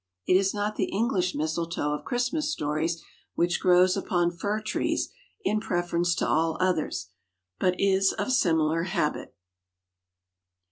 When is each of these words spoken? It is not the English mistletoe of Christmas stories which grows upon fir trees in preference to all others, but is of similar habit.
It 0.25 0.33
is 0.35 0.51
not 0.51 0.77
the 0.77 0.85
English 0.91 1.35
mistletoe 1.35 1.93
of 1.93 2.05
Christmas 2.05 2.51
stories 2.51 3.03
which 3.35 3.59
grows 3.59 3.95
upon 3.95 4.31
fir 4.35 4.59
trees 4.59 5.09
in 5.43 5.59
preference 5.59 6.15
to 6.15 6.27
all 6.27 6.57
others, 6.59 7.11
but 7.59 7.79
is 7.79 8.11
of 8.11 8.31
similar 8.31 8.85
habit. 8.85 9.35